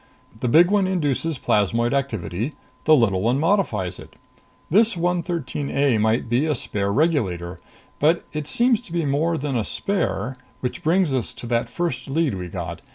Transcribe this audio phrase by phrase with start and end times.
[0.39, 2.53] The big one induces plasmoid activity,
[2.85, 4.15] the little one modifies it.
[4.67, 7.59] This 113 A might be a spare regulator.
[7.99, 12.07] But it seems to be more than a spare which brings us to that first
[12.07, 12.81] lead we got.